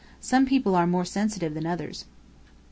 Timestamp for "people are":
0.47-0.87